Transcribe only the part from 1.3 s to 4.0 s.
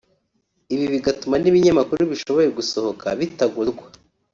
n’ibinyamakuru bishoboye gusohoka bitagurwa